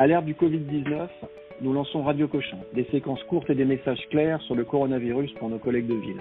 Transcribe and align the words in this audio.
À 0.00 0.06
l'ère 0.06 0.22
du 0.22 0.32
Covid-19, 0.34 1.08
nous 1.60 1.72
lançons 1.72 2.04
Radio 2.04 2.28
Cochin, 2.28 2.58
des 2.72 2.84
séquences 2.84 3.20
courtes 3.24 3.50
et 3.50 3.56
des 3.56 3.64
messages 3.64 4.06
clairs 4.10 4.40
sur 4.42 4.54
le 4.54 4.64
coronavirus 4.64 5.32
pour 5.40 5.48
nos 5.48 5.58
collègues 5.58 5.88
de 5.88 5.96
ville. 5.96 6.20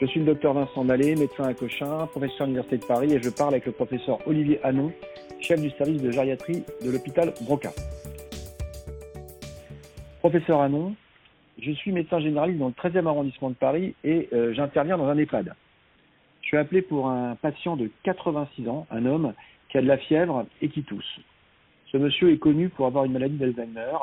Je 0.00 0.06
suis 0.06 0.20
le 0.20 0.26
docteur 0.26 0.54
Vincent 0.54 0.84
Mallet, 0.84 1.14
médecin 1.14 1.44
à 1.44 1.52
Cochin, 1.52 2.06
professeur 2.06 2.40
à 2.40 2.44
l'Université 2.46 2.78
de 2.78 2.86
Paris 2.86 3.12
et 3.12 3.20
je 3.20 3.28
parle 3.28 3.52
avec 3.52 3.66
le 3.66 3.72
professeur 3.72 4.26
Olivier 4.26 4.58
Hanon, 4.64 4.90
chef 5.42 5.60
du 5.60 5.68
service 5.72 6.00
de 6.00 6.10
gériatrie 6.10 6.62
de 6.82 6.90
l'hôpital 6.90 7.34
Broca. 7.42 7.72
Professeur 10.20 10.62
Hanon, 10.62 10.94
je 11.60 11.72
suis 11.72 11.92
médecin 11.92 12.20
généraliste 12.20 12.58
dans 12.58 12.68
le 12.68 12.72
13e 12.72 13.06
arrondissement 13.06 13.50
de 13.50 13.56
Paris 13.56 13.94
et 14.02 14.30
euh, 14.32 14.54
j'interviens 14.54 14.96
dans 14.96 15.08
un 15.08 15.18
EHPAD. 15.18 15.52
Je 16.40 16.46
suis 16.46 16.56
appelé 16.56 16.80
pour 16.80 17.10
un 17.10 17.34
patient 17.34 17.76
de 17.76 17.90
86 18.04 18.66
ans, 18.66 18.86
un 18.90 19.04
homme 19.04 19.34
qui 19.68 19.76
a 19.76 19.82
de 19.82 19.88
la 19.88 19.98
fièvre 19.98 20.46
et 20.62 20.70
qui 20.70 20.84
tousse. 20.84 21.20
Ce 21.94 21.98
monsieur 21.98 22.32
est 22.32 22.38
connu 22.38 22.70
pour 22.70 22.86
avoir 22.86 23.04
une 23.04 23.12
maladie 23.12 23.36
d'Alzheimer. 23.36 23.96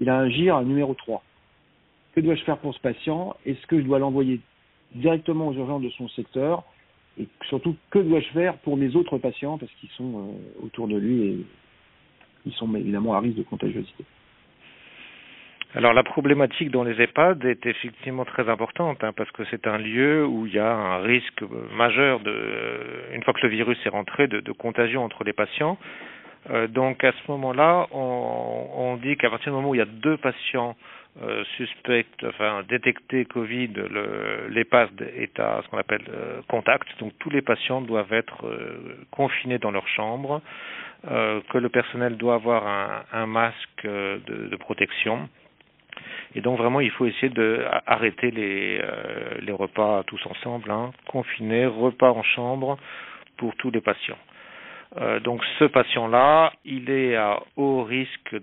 Il 0.00 0.10
a 0.10 0.18
un 0.18 0.28
GIR 0.28 0.60
numéro 0.62 0.92
3. 0.94 1.22
Que 2.12 2.20
dois-je 2.20 2.42
faire 2.42 2.58
pour 2.58 2.74
ce 2.74 2.80
patient? 2.80 3.36
Est-ce 3.46 3.64
que 3.68 3.78
je 3.78 3.84
dois 3.84 4.00
l'envoyer 4.00 4.40
directement 4.96 5.46
aux 5.46 5.52
urgences 5.52 5.82
de 5.82 5.90
son 5.90 6.08
secteur? 6.08 6.64
Et 7.16 7.28
surtout, 7.48 7.76
que 7.90 8.00
dois-je 8.00 8.26
faire 8.30 8.58
pour 8.58 8.76
mes 8.76 8.96
autres 8.96 9.18
patients? 9.18 9.56
Parce 9.56 9.70
qu'ils 9.74 9.90
sont 9.90 10.18
euh, 10.18 10.64
autour 10.66 10.88
de 10.88 10.96
lui 10.96 11.22
et 11.28 11.46
ils 12.44 12.52
sont 12.54 12.74
évidemment 12.74 13.14
à 13.14 13.20
risque 13.20 13.36
de 13.36 13.44
contagiosité. 13.44 14.04
Alors 15.76 15.92
la 15.92 16.02
problématique 16.02 16.72
dans 16.72 16.82
les 16.82 17.00
EHPAD 17.00 17.44
est 17.44 17.66
effectivement 17.66 18.24
très 18.24 18.48
importante 18.48 19.04
hein, 19.04 19.12
parce 19.14 19.30
que 19.30 19.44
c'est 19.50 19.68
un 19.68 19.78
lieu 19.78 20.26
où 20.26 20.46
il 20.46 20.54
y 20.54 20.58
a 20.58 20.74
un 20.74 21.02
risque 21.02 21.44
majeur 21.76 22.18
de, 22.20 23.14
une 23.14 23.22
fois 23.22 23.34
que 23.34 23.42
le 23.42 23.50
virus 23.50 23.78
est 23.84 23.90
rentré, 23.90 24.26
de 24.26 24.52
contagion 24.52 25.04
entre 25.04 25.22
les 25.22 25.34
patients. 25.34 25.78
Euh, 26.50 26.66
donc 26.66 27.04
à 27.04 27.12
ce 27.12 27.30
moment-là, 27.30 27.86
on, 27.92 28.66
on 28.74 28.96
dit 28.96 29.16
qu'à 29.16 29.30
partir 29.30 29.52
du 29.52 29.56
moment 29.56 29.70
où 29.70 29.74
il 29.74 29.78
y 29.78 29.82
a 29.82 29.86
deux 29.86 30.16
patients 30.16 30.76
euh, 31.22 31.44
suspects, 31.56 32.06
enfin 32.24 32.62
détectés 32.68 33.24
Covid, 33.24 33.70
l'EHPAD 34.50 35.02
est 35.16 35.38
à 35.40 35.60
ce 35.62 35.68
qu'on 35.68 35.78
appelle 35.78 36.04
euh, 36.08 36.40
contact. 36.48 36.86
Donc 37.00 37.12
tous 37.18 37.30
les 37.30 37.42
patients 37.42 37.80
doivent 37.80 38.12
être 38.12 38.46
euh, 38.46 38.96
confinés 39.10 39.58
dans 39.58 39.70
leur 39.70 39.88
chambre, 39.88 40.40
euh, 41.10 41.40
que 41.50 41.58
le 41.58 41.68
personnel 41.68 42.16
doit 42.16 42.34
avoir 42.34 42.66
un, 42.66 43.02
un 43.12 43.26
masque 43.26 43.84
de, 43.84 44.48
de, 44.48 44.56
protection. 44.56 45.28
Et 46.34 46.40
donc 46.40 46.58
vraiment, 46.58 46.80
il 46.80 46.90
faut 46.92 47.06
essayer 47.06 47.30
de 47.30 47.64
arrêter 47.86 48.30
les, 48.30 48.80
les 49.40 49.52
repas 49.52 50.04
tous 50.04 50.24
ensemble, 50.26 50.70
hein, 50.70 50.92
confinés, 51.08 51.66
repas 51.66 52.10
en 52.10 52.22
chambre 52.22 52.78
pour 53.38 53.56
tous 53.56 53.70
les 53.70 53.80
patients. 53.80 54.18
Euh, 54.96 55.20
donc 55.20 55.44
ce 55.58 55.64
patient-là, 55.64 56.52
il 56.64 56.90
est 56.90 57.16
à 57.16 57.40
haut 57.56 57.82
risque 57.82 58.34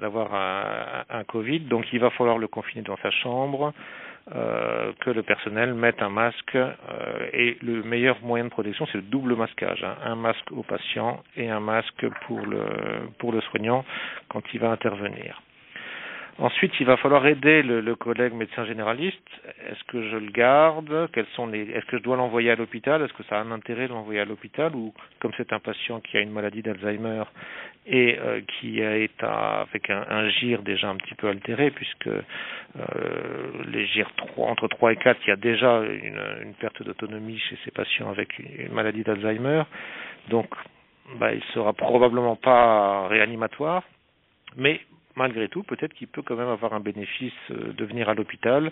d'avoir 0.00 0.34
un, 0.34 1.04
un, 1.08 1.24
Covid, 1.24 1.60
donc 1.60 1.86
il 1.92 2.00
va 2.00 2.10
falloir 2.10 2.38
le 2.38 2.46
confiner 2.46 2.82
dans 2.82 2.98
sa 2.98 3.10
chambre, 3.10 3.72
euh, 4.34 4.92
que 5.00 5.10
le 5.10 5.22
personnel 5.22 5.74
mette 5.74 6.02
un 6.02 6.10
masque. 6.10 6.56
Euh, 6.56 6.70
et 7.32 7.56
le 7.62 7.82
meilleur 7.82 8.18
moyen 8.22 8.44
de 8.44 8.50
protection, 8.50 8.86
c'est 8.86 8.98
le 8.98 9.02
double 9.02 9.34
masquage, 9.34 9.82
hein, 9.82 9.96
un 10.04 10.14
masque 10.14 10.50
au 10.52 10.62
patient 10.62 11.22
et 11.36 11.48
un 11.48 11.60
masque 11.60 12.06
pour 12.26 12.40
le, 12.40 12.64
pour 13.18 13.32
le 13.32 13.40
soignant 13.42 13.84
quand 14.28 14.42
il 14.52 14.60
va 14.60 14.70
intervenir. 14.70 15.40
Ensuite, 16.38 16.72
il 16.80 16.86
va 16.86 16.96
falloir 16.96 17.24
aider 17.26 17.62
le, 17.62 17.80
le 17.80 17.94
collègue 17.94 18.32
médecin 18.32 18.64
généraliste. 18.64 19.22
Est-ce 19.70 19.84
que 19.84 20.02
je 20.10 20.16
le 20.16 20.30
garde? 20.32 21.08
Quels 21.12 21.26
sont 21.36 21.46
les 21.46 21.62
Est-ce 21.70 21.86
que 21.86 21.98
je 21.98 22.02
dois 22.02 22.16
l'envoyer 22.16 22.50
à 22.50 22.56
l'hôpital? 22.56 23.02
Est-ce 23.02 23.12
que 23.12 23.22
ça 23.24 23.38
a 23.38 23.42
un 23.42 23.52
intérêt 23.52 23.86
de 23.86 23.92
l'envoyer 23.92 24.18
à 24.18 24.24
l'hôpital? 24.24 24.74
Ou 24.74 24.92
comme 25.20 25.30
c'est 25.36 25.52
un 25.52 25.60
patient 25.60 26.00
qui 26.00 26.16
a 26.16 26.20
une 26.20 26.32
maladie 26.32 26.60
d'Alzheimer 26.62 27.22
et 27.86 28.18
euh, 28.18 28.40
qui 28.48 28.80
est 28.80 29.22
à, 29.22 29.60
avec 29.60 29.88
un, 29.90 30.04
un 30.10 30.28
gire 30.28 30.62
déjà 30.62 30.88
un 30.88 30.96
petit 30.96 31.14
peu 31.14 31.28
altéré 31.28 31.70
puisque 31.70 32.08
euh, 32.08 32.22
les 33.68 33.86
gires 33.86 34.10
3, 34.16 34.48
entre 34.48 34.66
3 34.66 34.92
et 34.92 34.96
4, 34.96 35.20
il 35.26 35.28
y 35.28 35.32
a 35.32 35.36
déjà 35.36 35.82
une, 35.82 36.20
une 36.42 36.54
perte 36.54 36.82
d'autonomie 36.82 37.38
chez 37.38 37.56
ces 37.64 37.70
patients 37.70 38.10
avec 38.10 38.40
une, 38.40 38.66
une 38.66 38.72
maladie 38.72 39.04
d'Alzheimer. 39.04 39.62
Donc, 40.30 40.48
bah, 41.20 41.32
il 41.32 41.42
sera 41.54 41.72
probablement 41.74 42.34
pas 42.34 43.06
réanimatoire, 43.06 43.84
mais 44.56 44.80
malgré 45.16 45.48
tout, 45.48 45.62
peut-être 45.62 45.94
qu'il 45.94 46.08
peut 46.08 46.22
quand 46.22 46.36
même 46.36 46.48
avoir 46.48 46.72
un 46.72 46.80
bénéfice 46.80 47.32
euh, 47.50 47.72
de 47.72 47.84
venir 47.84 48.08
à 48.08 48.14
l'hôpital 48.14 48.70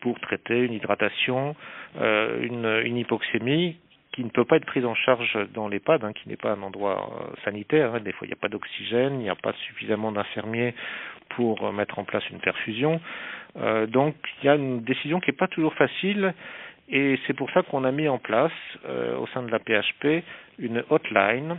pour 0.00 0.18
traiter 0.20 0.58
une 0.60 0.72
hydratation, 0.72 1.56
euh, 2.00 2.82
une, 2.84 2.96
hypoxémie 2.96 3.76
qui 4.12 4.24
ne 4.24 4.30
peut 4.30 4.44
pas 4.44 4.56
être 4.56 4.66
prise 4.66 4.84
en 4.84 4.94
charge 4.94 5.38
dans 5.54 5.68
l'EHPAD, 5.68 6.04
hein, 6.04 6.12
qui 6.12 6.28
n'est 6.28 6.36
pas 6.36 6.52
un 6.52 6.62
endroit 6.62 7.10
euh, 7.20 7.34
sanitaire. 7.44 7.94
Hein. 7.94 8.00
Des 8.00 8.12
fois, 8.12 8.26
il 8.26 8.30
n'y 8.30 8.34
a 8.34 8.40
pas 8.40 8.48
d'oxygène, 8.48 9.14
il 9.14 9.22
n'y 9.22 9.30
a 9.30 9.36
pas 9.36 9.52
suffisamment 9.66 10.10
d'infirmiers 10.12 10.74
pour 11.30 11.72
mettre 11.72 11.98
en 12.00 12.04
place 12.04 12.28
une 12.30 12.40
perfusion. 12.40 13.00
Donc, 13.86 14.16
il 14.42 14.46
y 14.46 14.48
a 14.48 14.56
une 14.56 14.82
décision 14.82 15.20
qui 15.20 15.30
n'est 15.30 15.36
pas 15.36 15.46
toujours 15.46 15.74
facile. 15.74 16.34
Et 16.88 17.20
c'est 17.24 17.34
pour 17.34 17.48
ça 17.52 17.62
qu'on 17.62 17.84
a 17.84 17.92
mis 17.92 18.08
en 18.08 18.18
place, 18.18 18.52
au 19.16 19.28
sein 19.28 19.44
de 19.44 19.50
la 19.52 19.60
PHP, 19.60 20.24
une 20.58 20.82
hotline 20.90 21.56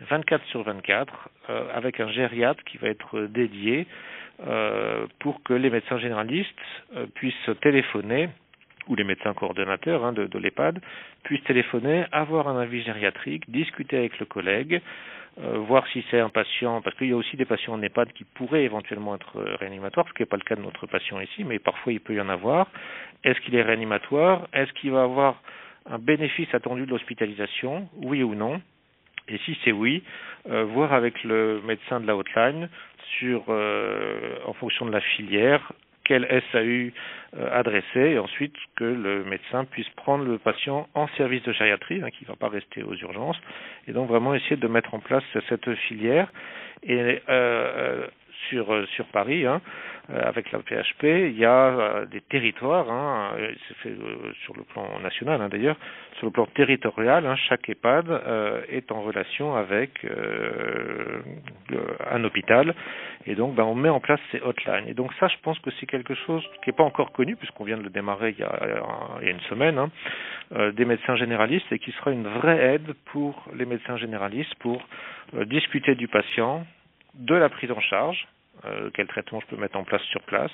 24 0.00 0.44
sur 0.46 0.62
24 0.62 1.28
euh, 1.50 1.68
avec 1.74 2.00
un 2.00 2.08
gériatre 2.08 2.62
qui 2.64 2.78
va 2.78 2.88
être 2.88 3.22
dédié 3.26 3.86
euh, 4.46 5.06
pour 5.20 5.42
que 5.42 5.54
les 5.54 5.70
médecins 5.70 5.98
généralistes 5.98 6.50
euh, 6.96 7.06
puissent 7.14 7.50
téléphoner 7.62 8.28
ou 8.88 8.96
les 8.96 9.04
médecins 9.04 9.32
coordonnateurs 9.32 10.04
hein, 10.04 10.12
de, 10.12 10.26
de 10.26 10.38
l'EHPAD 10.38 10.80
puissent 11.22 11.44
téléphoner, 11.44 12.04
avoir 12.12 12.48
un 12.48 12.58
avis 12.58 12.82
gériatrique, 12.82 13.48
discuter 13.50 13.96
avec 13.96 14.18
le 14.18 14.26
collègue, 14.26 14.82
euh, 15.40 15.58
voir 15.58 15.86
si 15.88 16.04
c'est 16.10 16.20
un 16.20 16.28
patient, 16.28 16.80
parce 16.82 16.96
qu'il 16.96 17.08
y 17.08 17.12
a 17.12 17.16
aussi 17.16 17.36
des 17.36 17.44
patients 17.44 17.74
en 17.74 17.82
EHPAD 17.82 18.12
qui 18.12 18.24
pourraient 18.24 18.64
éventuellement 18.64 19.14
être 19.14 19.40
réanimatoires, 19.58 20.06
ce 20.08 20.14
qui 20.14 20.22
n'est 20.22 20.26
pas 20.26 20.36
le 20.36 20.42
cas 20.42 20.56
de 20.56 20.62
notre 20.62 20.86
patient 20.86 21.20
ici, 21.20 21.44
mais 21.44 21.58
parfois 21.58 21.92
il 21.92 22.00
peut 22.00 22.14
y 22.14 22.20
en 22.20 22.28
avoir. 22.28 22.68
Est-ce 23.22 23.40
qu'il 23.40 23.54
est 23.54 23.62
réanimatoire? 23.62 24.48
Est-ce 24.52 24.72
qu'il 24.74 24.90
va 24.90 25.02
avoir 25.02 25.40
un 25.90 25.98
bénéfice 25.98 26.52
attendu 26.54 26.86
de 26.86 26.90
l'hospitalisation? 26.90 27.88
Oui 28.02 28.22
ou 28.22 28.34
non? 28.34 28.60
Et 29.28 29.38
si 29.38 29.56
c'est 29.64 29.72
oui, 29.72 30.02
euh, 30.50 30.64
voir 30.64 30.92
avec 30.92 31.22
le 31.24 31.60
médecin 31.64 32.00
de 32.00 32.06
la 32.06 32.16
hotline 32.16 32.68
sur, 33.18 33.44
euh, 33.48 34.36
en 34.46 34.52
fonction 34.52 34.86
de 34.86 34.92
la 34.92 35.00
filière, 35.00 35.72
quel 36.04 36.26
SAU 36.52 36.58
euh, 36.58 36.90
adresser 37.50 38.10
et 38.10 38.18
ensuite 38.18 38.54
que 38.76 38.84
le 38.84 39.24
médecin 39.24 39.64
puisse 39.64 39.88
prendre 39.90 40.24
le 40.24 40.38
patient 40.38 40.86
en 40.94 41.08
service 41.16 41.42
de 41.44 41.52
gériatrie, 41.52 42.02
hein, 42.02 42.10
qui 42.10 42.24
ne 42.24 42.28
va 42.28 42.36
pas 42.36 42.48
rester 42.48 42.82
aux 42.82 42.94
urgences, 42.94 43.40
et 43.88 43.92
donc 43.92 44.08
vraiment 44.08 44.34
essayer 44.34 44.56
de 44.56 44.68
mettre 44.68 44.92
en 44.94 45.00
place 45.00 45.24
cette 45.48 45.74
filière. 45.74 46.30
Et 46.82 47.22
euh, 47.30 48.06
sur 48.50 48.86
sur 48.88 49.06
Paris, 49.06 49.46
hein, 49.46 49.62
avec 50.08 50.52
la 50.52 50.58
PHP, 50.58 51.04
il 51.04 51.38
y 51.38 51.44
a 51.44 52.04
des 52.10 52.20
territoires, 52.20 52.90
hein, 52.90 53.32
c'est 53.66 53.76
fait 53.78 53.96
sur 54.44 54.54
le 54.54 54.62
plan 54.64 54.98
national 55.00 55.40
hein, 55.40 55.48
d'ailleurs, 55.48 55.76
sur 56.18 56.26
le 56.26 56.32
plan 56.32 56.46
territorial, 56.46 57.26
hein, 57.26 57.36
chaque 57.36 57.68
EHPAD 57.68 58.10
euh, 58.10 58.60
est 58.68 58.92
en 58.92 59.02
relation 59.02 59.56
avec 59.56 60.04
euh, 60.04 61.20
un 62.10 62.22
hôpital 62.24 62.74
et 63.26 63.34
donc 63.34 63.54
ben, 63.54 63.64
on 63.64 63.74
met 63.74 63.88
en 63.88 64.00
place 64.00 64.20
ces 64.30 64.40
hotlines. 64.40 64.86
Et 64.88 64.94
donc 64.94 65.12
ça, 65.18 65.28
je 65.28 65.36
pense 65.42 65.58
que 65.60 65.70
c'est 65.80 65.86
quelque 65.86 66.14
chose 66.14 66.44
qui 66.62 66.70
n'est 66.70 66.76
pas 66.76 66.84
encore 66.84 67.12
connu 67.12 67.36
puisqu'on 67.36 67.64
vient 67.64 67.78
de 67.78 67.82
le 67.82 67.90
démarrer 67.90 68.34
il 68.36 68.38
y 68.38 68.44
a, 68.44 68.58
il 69.20 69.26
y 69.26 69.28
a 69.28 69.32
une 69.32 69.40
semaine, 69.42 69.88
euh, 70.52 70.72
des 70.72 70.84
médecins 70.84 71.16
généralistes 71.16 71.70
et 71.72 71.78
qui 71.78 71.92
sera 71.92 72.10
une 72.10 72.28
vraie 72.28 72.74
aide 72.74 72.94
pour 73.06 73.44
les 73.54 73.64
médecins 73.64 73.96
généralistes 73.96 74.54
pour 74.56 74.86
euh, 75.34 75.44
discuter 75.44 75.94
du 75.94 76.08
patient, 76.08 76.66
de 77.14 77.34
la 77.34 77.48
prise 77.48 77.70
en 77.70 77.80
charge, 77.80 78.26
euh, 78.64 78.90
quel 78.94 79.06
traitement 79.06 79.40
je 79.40 79.46
peux 79.46 79.60
mettre 79.60 79.76
en 79.76 79.84
place 79.84 80.02
sur 80.04 80.22
place. 80.22 80.52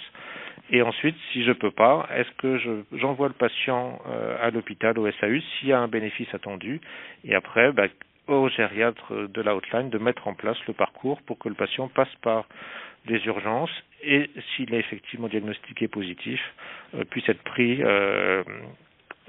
Et 0.71 0.83
ensuite, 0.83 1.16
si 1.33 1.44
je 1.44 1.53
peux 1.53 1.71
pas, 1.71 2.09
est-ce 2.15 2.31
que 2.38 2.59
je, 2.59 2.83
j'envoie 2.97 3.28
le 3.28 3.34
patient 3.34 4.00
euh, 4.09 4.37
à 4.41 4.50
l'hôpital, 4.50 4.99
au 4.99 5.11
SAU, 5.11 5.41
s'il 5.41 5.69
y 5.69 5.72
a 5.72 5.81
un 5.81 5.88
bénéfice 5.88 6.33
attendu, 6.34 6.81
et 7.25 7.34
après, 7.34 7.72
bah, 7.72 7.87
au 8.27 8.49
gériatre 8.49 9.28
de 9.28 9.43
la 9.43 9.56
hotline 9.56 9.91
de 9.91 9.99
mettre 9.99 10.28
en 10.28 10.34
place 10.34 10.59
le 10.66 10.75
parcours 10.75 11.20
pour 11.23 11.38
que 11.38 11.49
le 11.49 11.55
patient 11.55 11.88
passe 11.88 12.14
par 12.23 12.47
les 13.06 13.25
urgences 13.26 13.70
et 14.03 14.31
s'il 14.55 14.73
est 14.75 14.79
effectivement 14.79 15.29
diagnostiqué 15.29 15.88
positif, 15.88 16.41
euh, 16.94 17.05
puisse 17.05 17.29
être 17.29 17.43
pris 17.43 17.82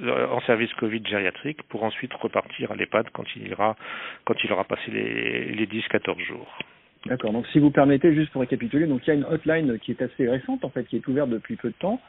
en 0.03 0.41
service 0.41 0.73
Covid 0.75 1.03
gériatrique 1.05 1.61
pour 1.63 1.83
ensuite 1.83 2.13
repartir 2.13 2.71
à 2.71 2.75
l'EHPAD 2.75 3.09
quand 3.11 3.25
il 3.35 3.53
aura 3.53 4.63
passé 4.63 4.89
les 4.91 5.67
10-14 5.67 6.19
jours. 6.23 6.57
D'accord. 7.05 7.33
Donc, 7.33 7.47
si 7.47 7.59
vous 7.59 7.71
permettez, 7.71 8.13
juste 8.13 8.31
pour 8.31 8.41
récapituler, 8.41 8.85
donc 8.85 9.01
il 9.05 9.07
y 9.07 9.11
a 9.11 9.15
une 9.15 9.25
hotline 9.25 9.79
qui 9.79 9.91
est 9.91 10.01
assez 10.01 10.27
récente 10.27 10.63
en 10.63 10.69
fait, 10.69 10.83
qui 10.85 10.97
est 10.97 11.07
ouverte 11.07 11.29
depuis 11.29 11.55
peu 11.55 11.69
de 11.69 11.75
temps, 11.75 11.99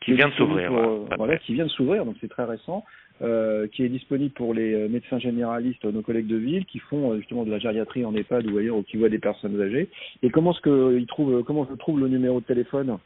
qui, 0.00 0.12
qui 0.12 0.16
vient 0.16 0.28
de 0.28 0.34
s'ouvrir, 0.34 0.72
euh, 0.72 1.04
voilà, 1.16 1.36
qui 1.38 1.54
vient 1.54 1.66
de 1.66 1.70
s'ouvrir, 1.70 2.04
donc 2.04 2.16
c'est 2.20 2.28
très 2.28 2.44
récent, 2.44 2.84
euh, 3.22 3.68
qui 3.68 3.84
est 3.84 3.88
disponible 3.90 4.32
pour 4.32 4.54
les 4.54 4.72
euh, 4.72 4.88
médecins 4.88 5.18
généralistes, 5.18 5.84
nos 5.84 6.00
collègues 6.00 6.26
de 6.26 6.36
ville, 6.36 6.64
qui 6.64 6.78
font 6.78 7.12
euh, 7.12 7.18
justement 7.18 7.44
de 7.44 7.50
la 7.50 7.58
gériatrie 7.58 8.04
en 8.04 8.14
EHPAD 8.14 8.46
ou 8.50 8.56
ailleurs, 8.56 8.76
ou 8.76 8.82
qui 8.82 8.96
voient 8.96 9.10
des 9.10 9.18
personnes 9.18 9.60
âgées. 9.60 9.90
Et 10.22 10.30
comment 10.30 10.52
est-ce 10.52 10.62
que 10.62 10.96
ils 10.98 11.06
trouvent, 11.06 11.44
comment 11.44 11.66
je 11.70 11.76
trouve 11.76 12.00
le 12.00 12.08
numéro 12.08 12.40
de 12.40 12.46
téléphone? 12.46 12.96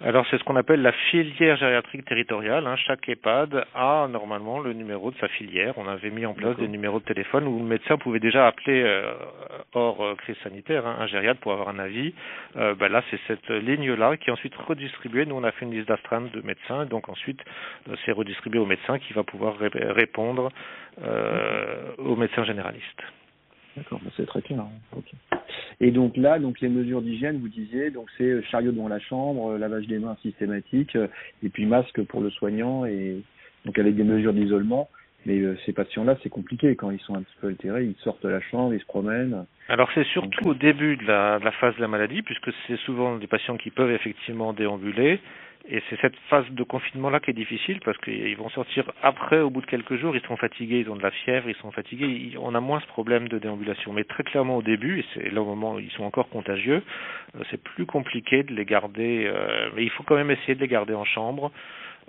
Alors 0.00 0.24
c'est 0.30 0.38
ce 0.38 0.44
qu'on 0.44 0.54
appelle 0.54 0.80
la 0.80 0.92
filière 0.92 1.56
gériatrique 1.56 2.04
territoriale. 2.04 2.66
Hein. 2.68 2.76
Chaque 2.76 3.08
EHPAD 3.08 3.64
a 3.74 4.06
normalement 4.08 4.60
le 4.60 4.72
numéro 4.72 5.10
de 5.10 5.16
sa 5.18 5.26
filière. 5.26 5.74
On 5.76 5.88
avait 5.88 6.10
mis 6.10 6.24
en 6.24 6.34
place 6.34 6.56
des 6.56 6.68
numéros 6.68 7.00
de 7.00 7.04
téléphone 7.04 7.48
où 7.48 7.58
le 7.58 7.64
médecin 7.64 7.98
pouvait 7.98 8.20
déjà 8.20 8.46
appeler 8.46 8.82
euh, 8.84 9.12
hors 9.74 10.00
euh, 10.04 10.14
crise 10.14 10.36
sanitaire 10.44 10.86
hein, 10.86 10.96
un 11.00 11.06
gériatre 11.08 11.40
pour 11.40 11.52
avoir 11.52 11.68
un 11.68 11.80
avis. 11.80 12.14
Euh, 12.56 12.76
ben 12.76 12.92
là 12.92 13.02
c'est 13.10 13.18
cette 13.26 13.48
ligne-là 13.50 14.16
qui 14.16 14.30
est 14.30 14.32
ensuite 14.32 14.54
redistribuée. 14.54 15.26
Nous 15.26 15.34
on 15.34 15.42
a 15.42 15.50
fait 15.50 15.64
une 15.64 15.72
liste 15.72 15.88
d'astreinte 15.88 16.30
de 16.30 16.42
médecins, 16.42 16.86
donc 16.86 17.08
ensuite 17.08 17.40
c'est 18.04 18.12
redistribué 18.12 18.60
au 18.60 18.66
médecin 18.66 19.00
qui 19.00 19.12
va 19.14 19.24
pouvoir 19.24 19.56
répondre 19.58 20.50
au 21.98 22.16
médecin 22.16 22.44
généraliste. 22.44 23.02
D'accord, 23.76 24.00
c'est 24.16 24.26
très 24.26 24.42
clair. 24.42 24.60
Hein. 24.60 25.38
Et 25.80 25.90
donc 25.92 26.16
là, 26.16 26.38
donc 26.38 26.60
les 26.60 26.68
mesures 26.68 27.02
d'hygiène, 27.02 27.38
vous 27.38 27.48
disiez, 27.48 27.90
donc 27.90 28.08
c'est 28.16 28.24
euh, 28.24 28.42
chariot 28.50 28.72
devant 28.72 28.88
la 28.88 28.98
chambre, 28.98 29.52
euh, 29.52 29.58
lavage 29.58 29.86
des 29.86 29.98
mains 29.98 30.16
systématique, 30.22 30.96
euh, 30.96 31.06
et 31.42 31.48
puis 31.48 31.66
masque 31.66 32.02
pour 32.04 32.20
le 32.20 32.30
soignant, 32.30 32.84
et 32.84 33.22
donc 33.64 33.78
avec 33.78 33.94
des 33.94 34.04
mesures 34.04 34.32
d'isolement. 34.32 34.88
Mais 35.26 35.42
ces 35.66 35.72
patients-là, 35.72 36.16
c'est 36.22 36.28
compliqué 36.28 36.74
quand 36.76 36.90
ils 36.90 37.00
sont 37.00 37.14
un 37.14 37.22
petit 37.22 37.34
peu 37.40 37.48
altérés, 37.48 37.84
ils 37.84 38.02
sortent 38.02 38.22
de 38.22 38.28
la 38.28 38.40
chambre, 38.40 38.72
ils 38.72 38.80
se 38.80 38.86
promènent. 38.86 39.44
Alors 39.68 39.90
c'est 39.92 40.06
surtout 40.06 40.48
au 40.48 40.54
début 40.54 40.96
de 40.96 41.04
la, 41.04 41.40
de 41.40 41.44
la, 41.44 41.50
phase 41.50 41.74
de 41.76 41.80
la 41.80 41.88
maladie, 41.88 42.22
puisque 42.22 42.50
c'est 42.66 42.78
souvent 42.78 43.16
des 43.16 43.26
patients 43.26 43.56
qui 43.56 43.70
peuvent 43.70 43.90
effectivement 43.90 44.52
déambuler. 44.52 45.20
Et 45.70 45.82
c'est 45.90 46.00
cette 46.00 46.16
phase 46.30 46.48
de 46.50 46.62
confinement-là 46.62 47.20
qui 47.20 47.30
est 47.30 47.34
difficile 47.34 47.80
parce 47.84 47.98
qu'ils 47.98 48.36
vont 48.38 48.48
sortir 48.48 48.90
après, 49.02 49.40
au 49.40 49.50
bout 49.50 49.60
de 49.60 49.66
quelques 49.66 49.96
jours, 49.96 50.16
ils 50.16 50.26
sont 50.26 50.36
fatigués, 50.36 50.80
ils 50.80 50.90
ont 50.90 50.96
de 50.96 51.02
la 51.02 51.10
fièvre, 51.10 51.50
ils 51.50 51.56
sont 51.56 51.70
fatigués, 51.70 52.34
on 52.40 52.54
a 52.54 52.60
moins 52.60 52.80
ce 52.80 52.86
problème 52.86 53.28
de 53.28 53.38
déambulation. 53.38 53.92
Mais 53.92 54.04
très 54.04 54.22
clairement 54.22 54.56
au 54.56 54.62
début, 54.62 55.00
et 55.00 55.04
c'est 55.12 55.30
là 55.30 55.42
au 55.42 55.44
moment 55.44 55.74
où 55.74 55.78
ils 55.78 55.90
sont 55.90 56.04
encore 56.04 56.30
contagieux, 56.30 56.82
euh, 57.36 57.42
c'est 57.50 57.62
plus 57.62 57.84
compliqué 57.84 58.44
de 58.44 58.54
les 58.54 58.64
garder, 58.64 59.26
euh, 59.26 59.68
mais 59.76 59.84
il 59.84 59.90
faut 59.90 60.04
quand 60.04 60.16
même 60.16 60.30
essayer 60.30 60.54
de 60.54 60.60
les 60.60 60.68
garder 60.68 60.94
en 60.94 61.04
chambre, 61.04 61.52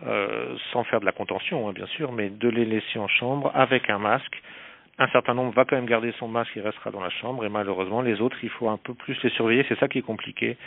euh, 0.07 0.55
sans 0.71 0.85
faire 0.85 1.01
de 1.01 1.05
la 1.05 1.11
contention, 1.11 1.67
hein, 1.67 1.73
bien 1.73 1.87
sûr, 1.87 2.13
mais 2.13 2.29
de 2.29 2.47
les 2.47 2.63
laisser 2.63 2.97
en 2.97 3.09
chambre 3.09 3.51
avec 3.55 3.89
un 3.89 3.99
masque 3.99 4.41
un 4.99 5.07
certain 5.07 5.33
nombre 5.33 5.53
va 5.53 5.63
quand 5.63 5.77
même 5.77 5.85
garder 5.85 6.13
son 6.19 6.27
masque, 6.27 6.51
il 6.57 6.61
restera 6.61 6.91
dans 6.91 6.99
la 6.99 7.09
chambre, 7.09 7.45
et 7.45 7.49
malheureusement, 7.49 8.01
les 8.01 8.19
autres, 8.19 8.37
il 8.43 8.49
faut 8.49 8.67
un 8.67 8.77
peu 8.77 8.93
plus 8.93 9.17
les 9.23 9.29
surveiller, 9.29 9.65
c'est 9.69 9.79
ça 9.79 9.87
qui 9.87 9.99
est 9.99 10.03
compliqué. 10.03 10.57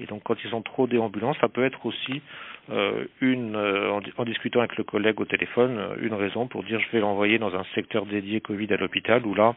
Et 0.00 0.06
donc, 0.06 0.22
quand 0.24 0.42
ils 0.42 0.50
sont 0.50 0.62
trop 0.62 0.86
déambulants, 0.86 1.34
ça 1.34 1.48
peut 1.48 1.62
être 1.62 1.84
aussi 1.84 2.22
euh, 2.70 3.04
une, 3.20 3.54
euh, 3.54 4.00
en, 4.16 4.24
discutant 4.24 4.60
avec 4.60 4.76
le 4.76 4.84
collègue 4.84 5.20
au 5.20 5.26
téléphone, 5.26 5.76
euh, 5.78 5.96
une 6.00 6.14
raison 6.14 6.46
pour 6.46 6.62
dire 6.62 6.80
je 6.80 6.90
vais 6.90 7.00
l'envoyer 7.00 7.38
dans 7.38 7.54
un 7.54 7.64
secteur 7.74 8.06
dédié 8.06 8.40
Covid 8.40 8.72
à 8.72 8.78
l'hôpital, 8.78 9.26
où 9.26 9.34
là, 9.34 9.54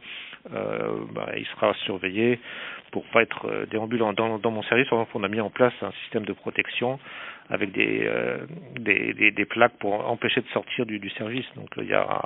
bah, 0.52 1.30
il 1.38 1.46
sera 1.46 1.74
surveillé 1.86 2.40
pour 2.92 3.06
pas 3.06 3.22
être 3.22 3.66
déambulant. 3.72 4.12
Dans, 4.14 4.52
mon 4.52 4.64
service, 4.64 4.88
on 4.92 5.24
a 5.24 5.28
mis 5.28 5.42
en 5.42 5.50
place 5.50 5.74
un 5.82 5.92
système 6.04 6.26
de 6.26 6.34
protection 6.34 7.00
avec 7.50 7.72
des, 7.72 8.10
des, 8.80 9.14
des, 9.14 9.32
des, 9.32 9.46
plaques 9.46 9.78
pour 9.80 10.08
empêcher 10.08 10.42
de 10.42 10.48
sortir 10.48 10.86
du, 10.86 11.00
du 11.00 11.10
service. 11.12 11.46
Donc 11.56 11.70
il 11.78 11.86
y 11.86 11.94
a 11.94 12.22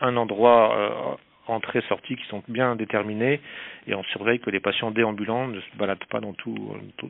un 0.00 0.16
endroit 0.16 1.18
entrées-sorties 1.46 2.16
qui 2.16 2.26
sont 2.26 2.42
bien 2.48 2.76
déterminées 2.76 3.40
et 3.86 3.94
on 3.94 4.02
surveille 4.04 4.38
que 4.38 4.50
les 4.50 4.60
patients 4.60 4.90
déambulants 4.90 5.48
ne 5.48 5.60
se 5.60 5.76
baladent 5.76 6.04
pas 6.08 6.20
dans 6.20 6.32
tout, 6.32 6.56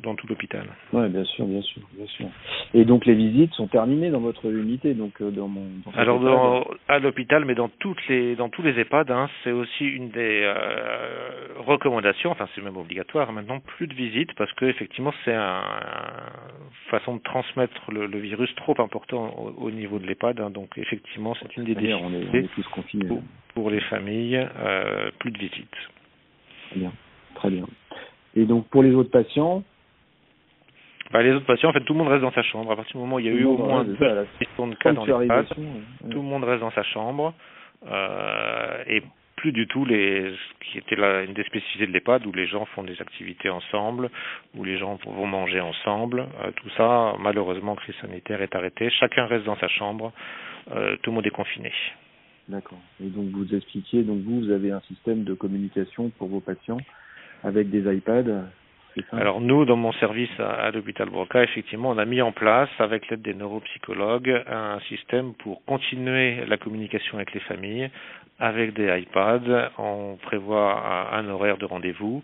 dans 0.02 0.14
tout 0.14 0.26
l'hôpital. 0.26 0.64
Oui, 0.93 1.08
bien 1.08 1.25
sûr, 1.25 1.44
bien 1.44 1.61
sûr, 1.61 1.82
bien 1.93 2.06
sûr. 2.06 2.26
Et 2.73 2.84
donc 2.84 3.05
les 3.05 3.14
visites 3.14 3.52
sont 3.52 3.67
terminées 3.67 4.11
dans 4.11 4.20
votre 4.20 4.46
unité, 4.46 4.94
donc 4.94 5.20
euh, 5.20 5.31
dans 5.31 5.49
mon. 5.49 5.67
Alors 5.94 6.20
dans, 6.20 6.67
à 6.88 6.99
l'hôpital, 6.99 7.44
mais 7.44 7.55
dans 7.55 7.69
toutes 7.69 8.06
les 8.08 8.37
dans 8.37 8.49
tous 8.49 8.62
les 8.62 8.79
EHPAD, 8.79 9.11
hein, 9.11 9.29
c'est 9.44 9.52
aussi 9.52 9.84
une 9.84 10.08
des 10.11 10.43
euh, 10.44 11.49
recommandations. 11.58 12.31
Enfin, 12.31 12.49
c'est 12.55 12.62
même 12.62 12.76
obligatoire 12.76 13.32
maintenant, 13.32 13.61
plus 13.61 13.87
de 13.87 13.94
visites 13.94 14.32
parce 14.34 14.52
que 14.52 14.64
effectivement 14.64 15.12
c'est 15.25 15.34
une 15.34 15.61
façon 16.90 17.17
de 17.17 17.23
transmettre 17.23 17.90
le, 17.90 18.06
virus 18.19 18.55
trop 18.55 18.75
important 18.79 19.34
au, 19.58 19.70
niveau 19.70 19.99
de 19.99 20.06
l'EHPAD. 20.06 20.40
Hein, 20.40 20.50
donc 20.50 20.70
effectivement, 20.76 21.34
c'est 21.40 21.56
une 21.56 21.64
des 21.64 21.75
confinés. 22.73 23.06
Pour, 23.06 23.23
pour 23.55 23.70
les 23.70 23.81
familles, 23.81 24.31
euh, 24.37 25.11
plus 25.19 25.31
de 25.31 25.38
visites. 25.38 25.76
Très 26.70 26.81
bien, 26.81 26.93
très 27.34 27.50
bien. 27.50 27.67
Et 28.34 28.44
donc 28.44 28.69
pour 28.69 28.82
les 28.82 28.94
autres 28.94 29.11
patients? 29.11 29.62
Bah, 31.12 31.23
les 31.23 31.32
autres 31.32 31.46
patients, 31.46 31.69
en 31.69 31.73
fait, 31.75 31.82
tout 31.82 31.93
le 31.93 31.99
monde 31.99 32.08
reste 32.08 32.23
dans 32.23 32.32
sa 32.32 32.43
chambre. 32.43 32.73
À 32.73 32.76
partir 32.76 32.93
du 32.93 32.99
moment 32.99 33.17
où 33.17 33.19
il 33.19 33.26
y 33.26 33.29
a 33.29 33.32
eu 33.32 33.44
au 33.44 33.58
moins 33.58 33.84
deux 33.84 33.93
de 33.93 34.75
cas 34.76 34.93
dans 34.93 35.05
les 35.05 35.29
pattes, 35.29 35.49
tout 35.49 36.23
le 36.23 36.23
monde 36.23 36.44
reste 36.44 36.61
dans 36.61 36.70
sa 36.70 36.82
chambre. 36.84 37.34
Euh, 37.87 38.82
et 38.87 39.02
plus 39.37 39.52
du 39.52 39.67
tout 39.67 39.84
les 39.84 40.31
ce 40.31 40.70
qui 40.70 40.79
était 40.79 40.94
là 40.94 41.23
une 41.23 41.34
des 41.34 41.43
spécificités 41.43 41.87
de 41.87 41.93
l'EHPAD 41.93 42.25
où 42.26 42.32
les 42.32 42.46
gens 42.46 42.64
font 42.67 42.84
des 42.84 43.00
activités 43.02 43.50
ensemble, 43.50 44.08
où 44.56 44.64
les 44.64 44.79
gens 44.79 44.99
vont 45.05 45.26
manger 45.26 45.61
ensemble. 45.61 46.20
Euh, 46.20 46.50
tout 46.56 46.70
ça, 46.76 47.14
malheureusement, 47.19 47.75
crise 47.75 47.96
sanitaire 48.00 48.40
est 48.40 48.55
arrêté. 48.55 48.88
Chacun 48.90 49.26
reste 49.26 49.44
dans 49.44 49.56
sa 49.56 49.69
chambre. 49.69 50.12
Euh, 50.70 50.96
tout 51.02 51.11
le 51.11 51.17
monde 51.17 51.26
est 51.26 51.31
confiné. 51.31 51.73
D'accord. 52.48 52.80
Et 53.02 53.08
donc 53.08 53.26
vous 53.30 53.54
expliquiez, 53.54 54.02
donc 54.02 54.22
vous, 54.22 54.40
vous 54.40 54.50
avez 54.50 54.72
un 54.72 54.80
système 54.82 55.24
de 55.24 55.34
communication 55.34 56.10
pour 56.18 56.28
vos 56.28 56.40
patients 56.40 56.78
avec 57.44 57.70
des 57.70 57.92
iPads. 57.92 58.44
Alors 59.12 59.40
nous, 59.40 59.64
dans 59.64 59.76
mon 59.76 59.92
service 59.92 60.28
à, 60.38 60.70
l'hôpital 60.70 61.08
Broca, 61.08 61.42
effectivement, 61.42 61.90
on 61.90 61.98
a 61.98 62.04
mis 62.04 62.20
en 62.20 62.32
place, 62.32 62.68
avec 62.78 63.08
l'aide 63.08 63.22
des 63.22 63.32
neuropsychologues, 63.32 64.44
un 64.46 64.80
système 64.80 65.32
pour 65.34 65.64
continuer 65.64 66.44
la 66.46 66.58
communication 66.58 67.16
avec 67.16 67.32
les 67.32 67.40
familles 67.40 67.90
avec 68.38 68.74
des 68.74 68.88
iPads. 69.02 69.70
On 69.78 70.16
prévoit 70.20 71.14
un 71.14 71.28
horaire 71.28 71.58
de 71.58 71.64
rendez-vous 71.64 72.22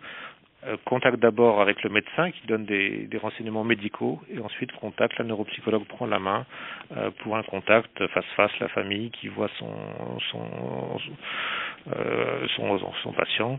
contact 0.84 1.18
d'abord 1.18 1.60
avec 1.60 1.82
le 1.84 1.90
médecin 1.90 2.30
qui 2.32 2.46
donne 2.46 2.64
des, 2.64 3.08
renseignements 3.22 3.64
médicaux 3.64 4.20
et 4.32 4.40
ensuite 4.40 4.72
contact, 4.72 5.16
la 5.18 5.24
neuropsychologue 5.24 5.84
prend 5.84 6.06
la 6.06 6.18
main 6.18 6.46
euh, 6.96 7.10
pour 7.22 7.36
un 7.36 7.42
contact 7.44 8.06
face-face, 8.08 8.50
la 8.60 8.68
famille 8.68 9.10
qui 9.10 9.28
voit 9.28 9.50
son, 9.58 9.72
son, 10.30 10.44
euh, 11.94 12.46
son, 12.56 12.78
son, 13.02 13.12
patient, 13.12 13.58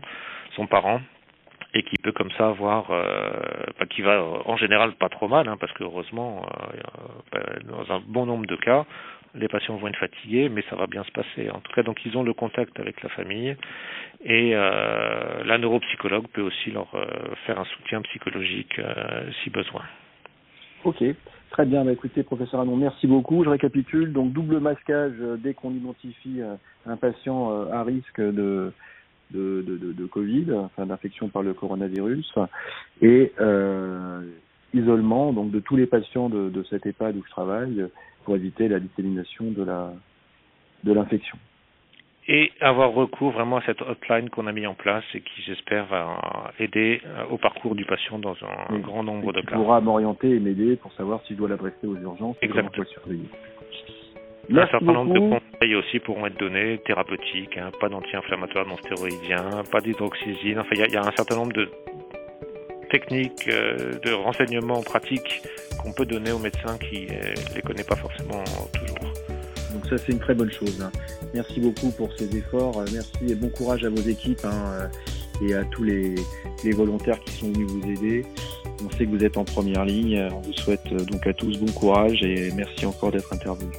son 0.56 0.66
parent 0.66 1.00
et 1.72 1.82
qui 1.84 1.96
peut 2.02 2.12
comme 2.12 2.30
ça 2.32 2.50
voir, 2.50 2.90
euh, 2.90 3.30
bah, 3.78 3.86
qui 3.86 4.02
va 4.02 4.22
en 4.44 4.56
général 4.56 4.92
pas 4.92 5.08
trop 5.08 5.28
mal, 5.28 5.48
hein, 5.48 5.56
parce 5.58 5.72
que 5.72 5.84
heureusement, 5.84 6.46
dans 7.64 7.94
un 7.94 8.00
bon 8.06 8.26
nombre 8.26 8.46
de 8.46 8.56
cas, 8.56 8.84
les 9.34 9.48
patients 9.48 9.76
vont 9.76 9.88
être 9.88 9.98
fatigués, 9.98 10.48
mais 10.48 10.62
ça 10.68 10.76
va 10.76 10.86
bien 10.86 11.04
se 11.04 11.12
passer. 11.12 11.50
En 11.50 11.60
tout 11.60 11.72
cas, 11.72 11.82
donc 11.82 12.04
ils 12.04 12.16
ont 12.16 12.22
le 12.22 12.34
contact 12.34 12.78
avec 12.80 13.02
la 13.02 13.08
famille 13.10 13.56
et 14.22 14.52
euh, 14.54 15.44
la 15.44 15.58
neuropsychologue 15.58 16.26
peut 16.28 16.42
aussi 16.42 16.70
leur 16.70 16.94
euh, 16.94 17.06
faire 17.46 17.58
un 17.58 17.64
soutien 17.64 18.02
psychologique 18.02 18.78
euh, 18.78 19.30
si 19.42 19.50
besoin. 19.50 19.82
Ok, 20.84 21.02
très 21.50 21.64
bien. 21.64 21.84
Bah, 21.84 21.92
écoutez, 21.92 22.22
professeur 22.22 22.60
Anon, 22.60 22.76
merci 22.76 23.06
beaucoup. 23.06 23.44
Je 23.44 23.48
récapitule. 23.48 24.12
Donc 24.12 24.32
double 24.32 24.60
masquage 24.60 25.14
dès 25.38 25.54
qu'on 25.54 25.70
identifie 25.70 26.40
un 26.86 26.96
patient 26.96 27.68
à 27.70 27.82
risque 27.82 28.20
de 28.20 28.72
de, 29.30 29.62
de, 29.62 29.92
de, 29.92 30.06
Covid, 30.06 30.46
enfin 30.54 30.86
d'infection 30.86 31.28
par 31.28 31.42
le 31.42 31.54
coronavirus, 31.54 32.34
et 33.00 33.32
isolement 34.74 35.32
donc 35.32 35.52
de 35.52 35.60
tous 35.60 35.76
les 35.76 35.86
patients 35.86 36.28
de, 36.28 36.48
de 36.48 36.64
cet 36.64 36.84
EHPAD 36.84 37.16
où 37.16 37.22
je 37.24 37.30
travaille 37.30 37.86
pour 38.24 38.34
éviter 38.34 38.66
la 38.66 38.80
dissémination 38.80 39.52
de 39.52 39.62
la 39.62 39.92
de 40.82 40.92
l'infection. 40.92 41.38
Et 42.28 42.52
avoir 42.60 42.92
recours 42.92 43.32
vraiment 43.32 43.56
à 43.56 43.62
cette 43.62 43.82
hotline 43.82 44.30
qu'on 44.30 44.46
a 44.46 44.52
mis 44.52 44.66
en 44.66 44.74
place 44.74 45.04
et 45.14 45.20
qui, 45.20 45.42
j'espère, 45.42 45.86
va 45.86 46.52
aider 46.58 47.00
euh, 47.04 47.24
au 47.30 47.38
parcours 47.38 47.74
du 47.74 47.84
patient 47.84 48.18
dans 48.18 48.36
un 48.70 48.78
grand 48.78 49.02
nombre 49.02 49.32
de 49.32 49.40
cas. 49.40 49.56
pourra 49.56 49.80
m'orienter 49.80 50.30
et 50.30 50.38
m'aider 50.38 50.76
pour 50.76 50.92
savoir 50.92 51.22
si 51.26 51.32
je 51.32 51.38
dois 51.38 51.48
l'adresser 51.48 51.86
aux 51.86 51.96
urgences 51.96 52.36
Exactement. 52.42 52.84
Un 54.52 54.66
certain 54.66 54.92
nombre 54.92 55.14
de 55.14 55.20
conseils 55.20 55.74
aussi 55.76 55.98
pourront 56.00 56.26
être 56.26 56.38
donnés, 56.38 56.78
thérapeutiques, 56.84 57.56
hein, 57.56 57.70
pas 57.80 57.88
d'anti-inflammatoires 57.88 58.66
non 58.66 58.76
stéroïdiens, 58.78 59.62
pas 59.70 59.80
d'hydroxysine. 59.80 60.58
Enfin, 60.58 60.70
il 60.72 60.86
y, 60.90 60.92
y, 60.92 60.96
a 60.96 61.00
un 61.00 61.12
certain 61.12 61.36
nombre 61.36 61.52
de 61.52 61.68
techniques, 62.90 63.48
euh, 63.48 63.98
de 64.04 64.12
renseignements 64.12 64.82
pratiques 64.82 65.42
qu'on 65.82 65.92
peut 65.92 66.04
donner 66.04 66.32
aux 66.32 66.38
médecins 66.38 66.76
qui 66.78 67.06
ne 67.06 67.12
euh, 67.12 67.34
les 67.54 67.62
connaissent 67.62 67.86
pas 67.86 67.96
forcément 67.96 68.44
toujours. 68.74 68.99
Donc 69.72 69.86
ça 69.86 69.96
c'est 69.98 70.12
une 70.12 70.18
très 70.18 70.34
bonne 70.34 70.50
chose. 70.50 70.80
Hein. 70.82 70.90
Merci 71.34 71.60
beaucoup 71.60 71.90
pour 71.90 72.10
ces 72.16 72.36
efforts. 72.36 72.78
Euh, 72.78 72.84
merci 72.92 73.10
et 73.28 73.34
bon 73.34 73.48
courage 73.48 73.84
à 73.84 73.90
vos 73.90 74.02
équipes 74.02 74.44
hein, 74.44 74.88
et 75.46 75.54
à 75.54 75.64
tous 75.64 75.84
les, 75.84 76.14
les, 76.64 76.72
volontaires 76.72 77.20
qui 77.20 77.32
sont 77.32 77.52
venus 77.52 77.70
vous 77.70 77.90
aider. 77.90 78.26
On 78.84 78.90
sait 78.96 79.06
que 79.06 79.10
vous 79.10 79.24
êtes 79.24 79.36
en 79.36 79.44
première 79.44 79.84
ligne. 79.84 80.28
On 80.32 80.40
vous 80.40 80.52
souhaite 80.52 80.92
donc 81.06 81.26
à 81.26 81.32
tous 81.32 81.58
bon 81.58 81.70
courage 81.72 82.22
et 82.22 82.50
merci 82.52 82.86
encore 82.86 83.12
d'être 83.12 83.32
intervenus. 83.32 83.76